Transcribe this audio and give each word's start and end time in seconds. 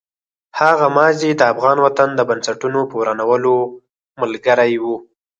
هغه 0.59 0.87
ماضي 0.97 1.29
د 1.35 1.41
افغان 1.53 1.77
وطن 1.85 2.09
د 2.15 2.21
بنسټونو 2.29 2.79
په 2.89 2.95
ورانولو 2.99 3.53
ملګرې 4.21 4.75
وه. 4.83 4.95